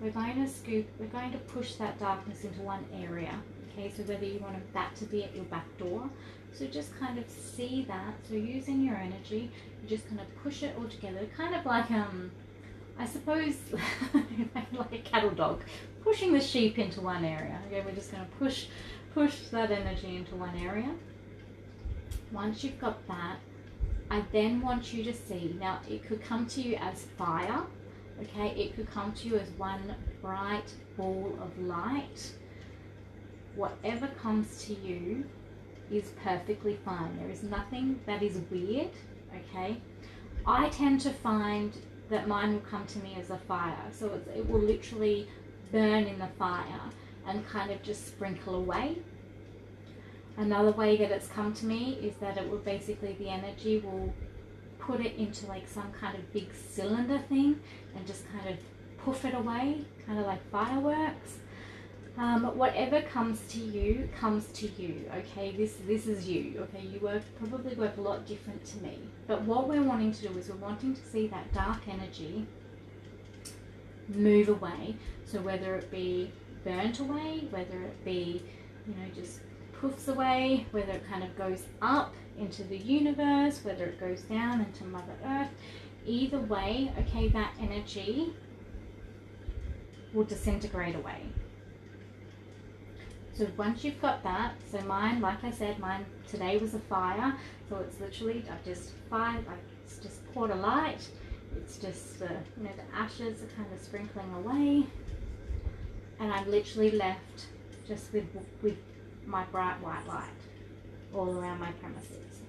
we're 0.00 0.10
going 0.10 0.34
to 0.44 0.48
scoop, 0.48 0.86
we're 0.98 1.06
going 1.06 1.32
to 1.32 1.38
push 1.38 1.74
that 1.76 1.98
darkness 1.98 2.44
into 2.44 2.60
one 2.60 2.84
area. 3.02 3.32
Okay, 3.72 3.92
so 3.96 4.02
whether 4.04 4.24
you 4.24 4.38
want 4.38 4.72
that 4.72 4.94
to 4.96 5.04
be 5.04 5.24
at 5.24 5.34
your 5.34 5.44
back 5.46 5.66
door 5.78 6.08
so 6.56 6.66
just 6.66 6.98
kind 6.98 7.18
of 7.18 7.24
see 7.28 7.84
that. 7.88 8.14
So 8.28 8.34
using 8.34 8.80
your 8.82 8.96
energy, 8.96 9.50
you 9.82 9.88
just 9.88 10.08
kind 10.08 10.20
of 10.20 10.42
push 10.42 10.62
it 10.62 10.74
all 10.78 10.88
together, 10.88 11.26
kind 11.36 11.54
of 11.54 11.66
like 11.66 11.90
um, 11.90 12.30
I 12.98 13.06
suppose 13.06 13.56
like 14.14 14.92
a 14.92 14.98
cattle 14.98 15.30
dog, 15.30 15.62
pushing 16.02 16.32
the 16.32 16.40
sheep 16.40 16.78
into 16.78 17.00
one 17.00 17.24
area. 17.24 17.60
Okay, 17.66 17.82
we're 17.84 17.94
just 17.94 18.10
going 18.10 18.24
to 18.24 18.30
push, 18.36 18.66
push 19.12 19.48
that 19.50 19.70
energy 19.70 20.16
into 20.16 20.34
one 20.34 20.56
area. 20.56 20.90
Once 22.32 22.64
you've 22.64 22.80
got 22.80 23.06
that, 23.06 23.36
I 24.10 24.22
then 24.32 24.62
want 24.62 24.94
you 24.94 25.04
to 25.04 25.12
see. 25.12 25.54
Now 25.60 25.80
it 25.88 26.04
could 26.06 26.22
come 26.22 26.46
to 26.46 26.62
you 26.62 26.76
as 26.76 27.04
fire. 27.18 27.62
Okay, 28.22 28.48
it 28.58 28.74
could 28.74 28.90
come 28.90 29.12
to 29.12 29.28
you 29.28 29.36
as 29.36 29.50
one 29.50 29.94
bright 30.22 30.72
ball 30.96 31.38
of 31.42 31.58
light. 31.58 32.32
Whatever 33.54 34.06
comes 34.08 34.64
to 34.64 34.74
you, 34.74 35.24
is 35.90 36.12
perfectly 36.22 36.78
fine. 36.84 37.16
There 37.18 37.30
is 37.30 37.42
nothing 37.42 38.00
that 38.06 38.22
is 38.22 38.40
weird, 38.50 38.90
okay? 39.34 39.76
I 40.46 40.68
tend 40.68 41.00
to 41.02 41.10
find 41.10 41.72
that 42.08 42.28
mine 42.28 42.52
will 42.52 42.60
come 42.60 42.86
to 42.86 42.98
me 43.00 43.16
as 43.18 43.30
a 43.30 43.38
fire. 43.38 43.90
So 43.92 44.20
it 44.34 44.48
will 44.48 44.60
literally 44.60 45.28
burn 45.72 46.04
in 46.04 46.18
the 46.18 46.28
fire 46.38 46.80
and 47.26 47.46
kind 47.48 47.70
of 47.70 47.82
just 47.82 48.06
sprinkle 48.06 48.54
away. 48.54 48.98
Another 50.36 50.70
way 50.70 50.96
that 50.98 51.10
it's 51.10 51.28
come 51.28 51.54
to 51.54 51.66
me 51.66 51.94
is 52.02 52.14
that 52.16 52.36
it 52.36 52.48
will 52.48 52.58
basically, 52.58 53.14
the 53.18 53.28
energy 53.28 53.78
will 53.78 54.12
put 54.78 55.00
it 55.00 55.16
into 55.16 55.46
like 55.46 55.66
some 55.66 55.90
kind 55.92 56.16
of 56.16 56.32
big 56.32 56.48
cylinder 56.54 57.18
thing 57.18 57.58
and 57.96 58.06
just 58.06 58.24
kind 58.30 58.48
of 58.48 58.58
poof 58.98 59.24
it 59.24 59.34
away, 59.34 59.84
kind 60.06 60.18
of 60.18 60.26
like 60.26 60.48
fireworks. 60.50 61.38
Um, 62.18 62.44
whatever 62.56 63.02
comes 63.02 63.40
to 63.48 63.58
you 63.58 64.08
comes 64.18 64.46
to 64.52 64.68
you. 64.68 65.04
Okay, 65.18 65.54
this 65.54 65.74
this 65.86 66.06
is 66.06 66.26
you. 66.26 66.60
Okay, 66.60 66.86
you 66.86 66.98
work 67.00 67.22
probably 67.38 67.74
work 67.74 67.98
a 67.98 68.00
lot 68.00 68.26
different 68.26 68.64
to 68.66 68.78
me. 68.82 68.98
But 69.26 69.42
what 69.42 69.68
we're 69.68 69.82
wanting 69.82 70.12
to 70.12 70.28
do 70.28 70.38
is 70.38 70.48
we're 70.48 70.56
wanting 70.56 70.94
to 70.94 71.02
see 71.02 71.26
that 71.28 71.52
dark 71.52 71.86
energy 71.88 72.46
move 74.08 74.48
away. 74.48 74.96
So 75.26 75.40
whether 75.40 75.76
it 75.76 75.90
be 75.90 76.32
burnt 76.64 77.00
away, 77.00 77.48
whether 77.50 77.82
it 77.82 78.02
be 78.04 78.42
you 78.86 78.94
know 78.94 79.10
just 79.14 79.40
poofs 79.78 80.08
away, 80.08 80.66
whether 80.70 80.92
it 80.92 81.06
kind 81.06 81.22
of 81.22 81.36
goes 81.36 81.64
up 81.82 82.14
into 82.38 82.64
the 82.64 82.78
universe, 82.78 83.62
whether 83.62 83.84
it 83.84 84.00
goes 84.00 84.22
down 84.22 84.62
into 84.62 84.84
Mother 84.84 85.16
Earth, 85.24 85.50
either 86.06 86.38
way, 86.38 86.92
okay, 86.98 87.28
that 87.28 87.52
energy 87.60 88.32
will 90.14 90.24
disintegrate 90.24 90.94
away. 90.94 91.20
So 93.36 93.46
once 93.58 93.84
you've 93.84 94.00
got 94.00 94.22
that, 94.22 94.54
so 94.70 94.80
mine, 94.82 95.20
like 95.20 95.44
I 95.44 95.50
said, 95.50 95.78
mine 95.78 96.06
today 96.26 96.56
was 96.56 96.72
a 96.72 96.78
fire. 96.78 97.34
So 97.68 97.76
it's 97.76 98.00
literally, 98.00 98.42
I've 98.50 98.64
just 98.64 98.92
fired, 99.10 99.46
like 99.46 99.58
it's 99.84 99.98
just 99.98 100.26
poured 100.32 100.50
a 100.50 100.54
light. 100.54 101.06
It's 101.54 101.76
just, 101.76 102.22
uh, 102.22 102.28
you 102.56 102.64
know, 102.64 102.70
the 102.74 102.96
ashes 102.96 103.42
are 103.42 103.48
kind 103.48 103.70
of 103.72 103.78
sprinkling 103.78 104.32
away. 104.34 104.86
And 106.18 106.32
I'm 106.32 106.50
literally 106.50 106.92
left 106.92 107.46
just 107.86 108.10
with, 108.14 108.24
with 108.62 108.78
my 109.26 109.44
bright 109.44 109.82
white 109.82 110.06
light 110.06 110.30
all 111.12 111.38
around 111.38 111.60
my 111.60 111.72
premises. 111.72 112.40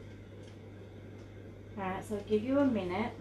Alright, 1.78 2.08
so 2.08 2.16
I'll 2.16 2.22
give 2.22 2.44
you 2.44 2.60
a 2.60 2.66
minute 2.66 3.12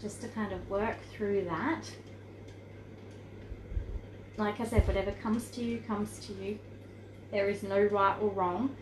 just 0.00 0.20
to 0.20 0.28
kind 0.28 0.52
of 0.52 0.68
work 0.68 0.98
through 1.12 1.44
that. 1.44 1.90
Like 4.36 4.60
I 4.60 4.66
said, 4.66 4.86
whatever 4.86 5.12
comes 5.12 5.48
to 5.52 5.64
you, 5.64 5.78
comes 5.78 6.18
to 6.26 6.34
you. 6.34 6.58
There 7.36 7.50
is 7.50 7.62
no 7.62 7.82
right 7.82 8.16
or 8.18 8.30
wrong 8.30 8.74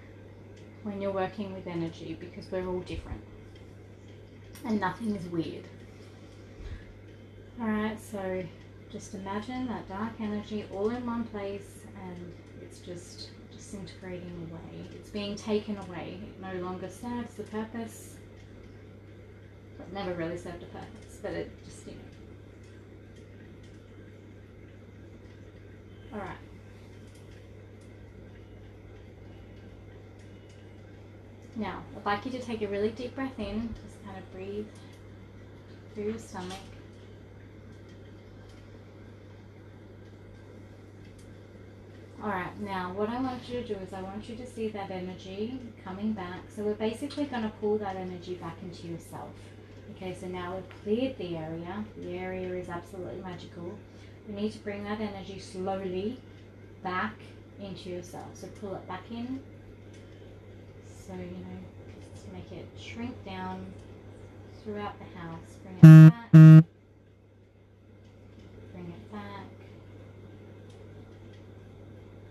when 0.84 1.02
you're 1.02 1.10
working 1.10 1.52
with 1.52 1.66
energy 1.66 2.16
because 2.20 2.48
we're 2.52 2.64
all 2.68 2.78
different 2.82 3.20
and 4.64 4.78
nothing 4.78 5.16
is 5.16 5.26
weird. 5.26 5.64
Alright, 7.60 8.00
so 8.00 8.44
just 8.92 9.12
imagine 9.14 9.66
that 9.66 9.88
dark 9.88 10.12
energy 10.20 10.66
all 10.72 10.90
in 10.90 11.04
one 11.04 11.24
place 11.24 11.80
and 12.00 12.32
it's 12.62 12.78
just 12.78 13.30
disintegrating 13.50 14.48
away. 14.48 14.86
It's 14.94 15.10
being 15.10 15.34
taken 15.34 15.76
away. 15.76 16.20
It 16.22 16.40
no 16.40 16.54
longer 16.64 16.88
serves 16.88 17.34
the 17.34 17.42
purpose. 17.42 18.18
It 19.80 19.92
never 19.92 20.14
really 20.14 20.38
served 20.38 20.62
a 20.62 20.66
purpose, 20.66 21.18
but 21.20 21.32
it 21.32 21.50
just, 21.64 21.88
you 21.88 21.94
know. 26.12 26.18
Alright. 26.20 26.43
Now, 31.56 31.82
I'd 31.96 32.04
like 32.04 32.24
you 32.24 32.32
to 32.32 32.40
take 32.40 32.62
a 32.62 32.68
really 32.68 32.90
deep 32.90 33.14
breath 33.14 33.38
in, 33.38 33.74
just 33.84 34.04
kind 34.04 34.18
of 34.18 34.32
breathe 34.32 34.66
through 35.94 36.04
your 36.04 36.18
stomach. 36.18 36.58
Alright, 42.20 42.58
now 42.60 42.92
what 42.94 43.08
I 43.08 43.20
want 43.20 43.46
you 43.48 43.60
to 43.60 43.68
do 43.68 43.74
is 43.74 43.92
I 43.92 44.00
want 44.00 44.28
you 44.28 44.34
to 44.36 44.46
see 44.46 44.68
that 44.70 44.90
energy 44.90 45.60
coming 45.84 46.12
back. 46.12 46.40
So 46.48 46.62
we're 46.62 46.74
basically 46.74 47.26
going 47.26 47.42
to 47.42 47.52
pull 47.60 47.78
that 47.78 47.96
energy 47.96 48.34
back 48.34 48.56
into 48.62 48.88
yourself. 48.88 49.30
Okay, 49.90 50.16
so 50.18 50.26
now 50.26 50.56
we've 50.56 50.82
cleared 50.82 51.18
the 51.18 51.36
area. 51.36 51.84
The 51.96 52.16
area 52.16 52.54
is 52.54 52.68
absolutely 52.68 53.20
magical. 53.20 53.78
We 54.26 54.34
need 54.34 54.52
to 54.52 54.58
bring 54.58 54.82
that 54.84 55.00
energy 55.00 55.38
slowly 55.38 56.18
back 56.82 57.14
into 57.60 57.90
yourself. 57.90 58.28
So 58.34 58.48
pull 58.60 58.74
it 58.74 58.88
back 58.88 59.04
in. 59.10 59.40
So, 61.06 61.12
you 61.12 61.18
know, 61.18 61.58
just 62.14 62.32
make 62.32 62.50
it 62.50 62.66
shrink 62.80 63.14
down 63.26 63.66
throughout 64.62 64.94
the 64.98 65.18
house. 65.18 65.58
Bring 65.62 65.76
it 65.76 66.10
back. 66.10 66.32
Bring 68.72 68.86
it 68.86 69.12
back. 69.12 69.50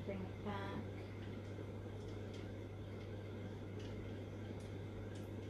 Bring 0.08 0.18
it 0.18 0.46
back. 0.46 0.84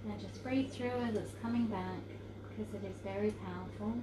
Now 0.06 0.15
just 0.20 0.44
breathe 0.44 0.70
through 0.72 0.89
as 1.08 1.15
it's 1.15 1.32
coming 1.42 1.68
back 1.68 2.01
because 2.50 2.74
it 2.74 2.86
is 2.86 2.98
very 3.06 3.32
powerful. 3.32 3.94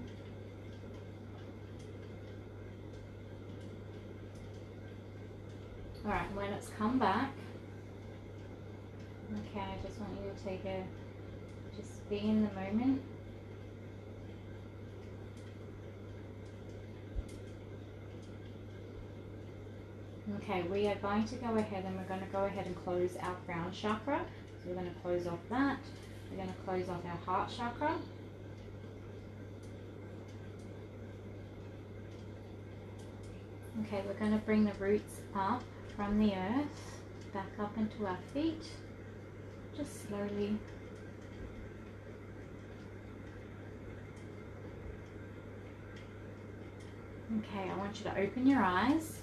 Alright, 6.06 6.34
when 6.34 6.52
it's 6.54 6.70
come 6.78 6.98
back, 6.98 7.34
okay, 9.50 9.64
I 9.64 9.86
just 9.86 10.00
want 10.00 10.12
you 10.22 10.30
to 10.30 10.44
take 10.44 10.64
a, 10.64 10.84
just 11.76 12.08
be 12.08 12.18
in 12.18 12.42
the 12.42 12.54
moment. 12.54 13.02
Okay, 20.42 20.62
we 20.62 20.86
are 20.86 20.94
going 20.96 21.24
to 21.24 21.34
go 21.36 21.56
ahead 21.56 21.84
and 21.84 21.96
we're 21.96 22.04
going 22.04 22.20
to 22.20 22.26
go 22.26 22.44
ahead 22.44 22.66
and 22.66 22.76
close 22.84 23.16
our 23.20 23.34
crown 23.46 23.72
chakra. 23.72 24.20
So 24.62 24.68
we're 24.68 24.74
going 24.74 24.92
to 24.92 25.00
close 25.00 25.26
off 25.26 25.40
that. 25.50 25.80
We're 26.30 26.36
going 26.36 26.48
to 26.48 26.60
close 26.64 26.88
off 26.88 27.00
our 27.04 27.34
heart 27.34 27.50
chakra. 27.56 27.96
Okay, 33.86 34.02
we're 34.06 34.14
going 34.14 34.32
to 34.32 34.44
bring 34.44 34.64
the 34.64 34.72
roots 34.74 35.20
up 35.34 35.62
from 35.96 36.18
the 36.18 36.34
earth 36.34 37.00
back 37.32 37.48
up 37.58 37.76
into 37.76 38.06
our 38.06 38.18
feet, 38.32 38.62
just 39.80 40.08
slowly. 40.08 40.58
Okay, 47.38 47.70
I 47.70 47.76
want 47.78 47.98
you 47.98 48.04
to 48.10 48.18
open 48.18 48.46
your 48.46 48.62
eyes. 48.62 49.22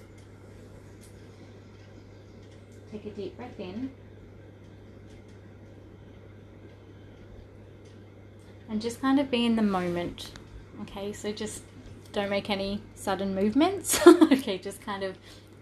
Take 2.90 3.04
a 3.06 3.10
deep 3.10 3.36
breath 3.36 3.60
in. 3.60 3.90
And 8.70 8.82
just 8.82 9.00
kind 9.00 9.20
of 9.20 9.30
be 9.30 9.46
in 9.46 9.56
the 9.56 9.62
moment. 9.62 10.32
Okay, 10.82 11.12
so 11.12 11.32
just 11.32 11.62
don't 12.12 12.30
make 12.30 12.50
any 12.50 12.82
sudden 12.94 13.34
movements. 13.34 14.04
okay, 14.06 14.58
just 14.58 14.80
kind 14.80 15.04
of 15.04 15.16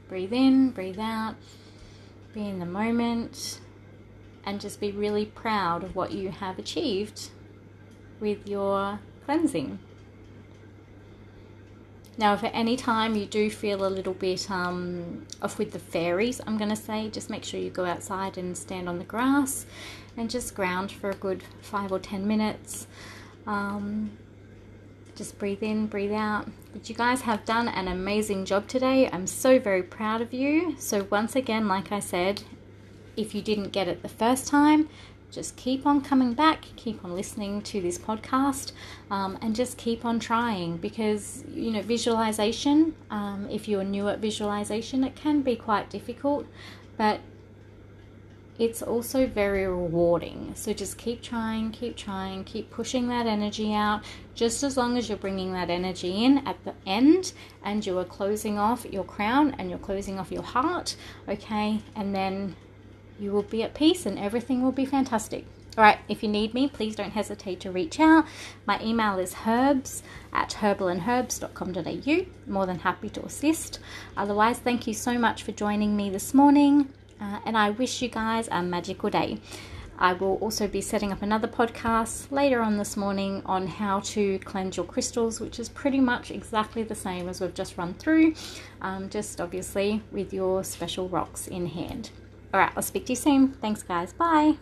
breathe 0.09 0.33
in, 0.33 0.71
breathe 0.71 1.00
out, 1.00 1.35
be 2.33 2.49
in 2.49 2.61
the 2.61 2.67
moment, 2.67 3.61
and 4.47 4.61
just 4.61 4.81
be 4.81 4.93
really 4.93 5.26
proud 5.26 5.83
of 5.85 5.97
what 5.97 6.12
you 6.12 6.31
have 6.31 6.59
achieved 6.59 7.31
with 8.21 8.49
your 8.49 9.00
cleansing. 9.25 9.81
Now, 12.19 12.33
if 12.33 12.43
at 12.45 12.55
any 12.55 12.76
time 12.76 13.15
you 13.15 13.26
do 13.26 13.50
feel 13.50 13.85
a 13.85 13.91
little 13.91 14.15
bit 14.15 14.50
um, 14.50 15.26
off 15.43 15.59
with 15.59 15.73
the 15.73 15.79
fairies, 15.79 16.41
I'm 16.47 16.57
going 16.57 16.71
to 16.71 16.76
say 16.76 17.11
just 17.11 17.29
make 17.29 17.45
sure 17.45 17.61
you 17.61 17.69
go 17.69 17.85
outside 17.85 18.38
and 18.38 18.57
stand 18.57 18.88
on 18.88 18.99
the 18.99 19.05
grass 19.05 19.67
and 20.17 20.31
just 20.31 20.55
ground 20.55 20.91
for 20.91 21.11
a 21.11 21.15
good 21.15 21.43
five 21.61 21.93
or 21.93 21.99
ten 21.99 22.26
minutes. 22.26 22.87
Um, 23.47 24.17
just 25.15 25.39
breathe 25.39 25.63
in, 25.63 25.87
breathe 25.87 26.13
out. 26.13 26.49
But 26.73 26.89
you 26.89 26.95
guys 26.95 27.21
have 27.23 27.45
done 27.45 27.69
an 27.69 27.89
amazing 27.89 28.47
job 28.47 28.67
today. 28.67 29.11
I'm 29.13 29.26
so 29.26 29.59
very 29.59 29.82
proud 29.82 30.23
of 30.23 30.32
you. 30.32 30.76
So, 30.78 31.06
once 31.11 31.37
again, 31.37 31.69
like 31.69 31.93
I 31.93 32.00
said, 32.00 32.43
if 33.17 33.35
you 33.35 33.43
didn't 33.43 33.71
get 33.71 33.89
it 33.89 34.02
the 34.02 34.09
first 34.09 34.47
time, 34.47 34.89
just 35.31 35.57
keep 35.57 35.87
on 35.87 36.00
coming 36.00 36.35
back, 36.35 36.67
keep 36.76 37.05
on 37.05 37.15
listening 37.15 37.61
to 37.63 37.81
this 37.81 37.99
podcast, 37.99 38.73
um, 39.11 39.39
and 39.43 39.55
just 39.55 39.76
keep 39.76 40.05
on 40.05 40.19
trying 40.19 40.76
because, 40.76 41.45
you 41.52 41.73
know, 41.73 41.83
visualization, 41.83 42.95
um, 43.11 43.49
if 43.50 43.69
you're 43.69 43.85
new 43.85 44.09
at 44.09 44.21
visualization, 44.21 45.05
it 45.05 45.17
can 45.17 45.43
be 45.43 45.57
quite 45.57 45.91
difficult, 45.91 46.47
but 46.97 47.21
it's 48.59 48.81
also 48.81 49.26
very 49.26 49.67
rewarding. 49.67 50.52
So 50.55 50.73
just 50.73 50.97
keep 50.97 51.21
trying, 51.21 51.73
keep 51.73 51.97
trying, 51.97 52.45
keep 52.45 52.71
pushing 52.71 53.09
that 53.09 53.26
energy 53.26 53.75
out. 53.75 54.02
Just 54.35 54.63
as 54.63 54.76
long 54.76 54.97
as 54.97 55.09
you're 55.09 55.19
bringing 55.19 55.52
that 55.52 55.69
energy 55.69 56.25
in 56.25 56.39
at 56.47 56.65
the 56.65 56.75
end 56.87 57.35
and 57.63 57.85
you 57.85 57.99
are 57.99 58.05
closing 58.05 58.59
off 58.59 58.87
your 58.87 59.05
crown 59.05 59.55
and 59.59 59.69
you're 59.69 59.79
closing 59.79 60.19
off 60.19 60.33
your 60.33 60.43
heart, 60.43 60.97
okay, 61.29 61.81
and 61.95 62.15
then 62.15 62.57
you 63.19 63.33
will 63.33 63.43
be 63.43 63.63
at 63.63 63.75
peace 63.75 64.07
and 64.07 64.19
everything 64.19 64.63
will 64.63 64.73
be 64.73 64.85
fantastic. 64.85 65.45
All 65.76 65.85
right, 65.85 65.99
if 66.09 66.23
you 66.23 66.29
need 66.31 66.55
me, 66.55 66.69
please 66.69 66.97
don't 66.97 67.11
hesitate 67.11 67.61
to 67.61 67.71
reach 67.71 68.00
out. 68.00 68.25
My 68.65 68.83
email 68.83 69.19
is 69.19 69.37
herbs 69.47 70.02
at 70.33 70.57
herbalandherbs.com.au. 70.61 72.50
More 72.50 72.65
than 72.65 72.79
happy 72.79 73.11
to 73.11 73.23
assist. 73.23 73.79
Otherwise, 74.17 74.59
thank 74.59 74.87
you 74.87 74.95
so 74.95 75.19
much 75.19 75.43
for 75.43 75.52
joining 75.52 75.95
me 75.95 76.09
this 76.09 76.33
morning, 76.33 76.89
uh, 77.21 77.41
and 77.45 77.59
I 77.59 77.71
wish 77.71 78.00
you 78.00 78.09
guys 78.09 78.49
a 78.50 78.63
magical 78.63 79.11
day. 79.11 79.39
I 79.99 80.15
will 80.15 80.37
also 80.37 80.67
be 80.67 80.81
setting 80.81 81.13
up 81.13 81.21
another 81.21 81.49
podcast 81.49 82.31
later 82.31 82.61
on 82.63 82.79
this 82.79 82.97
morning 82.97 83.43
on 83.45 83.67
how 83.67 84.00
to 84.00 84.39
cleanse 84.41 84.79
your 84.79 84.87
crystals, 84.87 85.41
which 85.41 85.59
is 85.59 85.69
pretty 85.69 86.00
much 86.00 86.31
exactly 86.31 86.85
the 86.85 86.95
same 86.95 87.29
as 87.29 87.41
we've 87.41 87.52
just 87.52 87.76
run 87.76 87.93
through, 87.95 88.35
um, 88.81 89.11
just 89.11 89.43
obviously 89.43 90.02
with 90.11 90.33
your 90.33 90.65
special 90.65 91.09
rocks 91.09 91.47
in 91.47 91.67
hand. 91.67 92.11
All 92.56 92.62
right, 92.62 92.73
I'll 92.75 92.82
speak 92.82 93.04
to 93.04 93.12
you 93.12 93.16
soon. 93.16 93.49
Thanks, 93.49 93.82
guys. 93.82 94.14
Bye. 94.14 94.54